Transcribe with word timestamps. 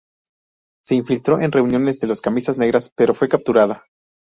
Se 0.83 0.95
infiltró 0.95 1.39
en 1.39 1.51
reuniones 1.51 1.99
de 1.99 2.07
los 2.07 2.21
camisas 2.21 2.57
negras 2.57 2.91
pero 2.97 3.13
fue 3.13 3.29
capturada. 3.29 3.83